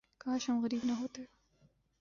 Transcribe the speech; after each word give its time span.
کاش 0.21 0.49
ہم 0.49 0.57
غریب 0.63 0.83
نہ 0.85 0.91
ہوتے 0.91 1.21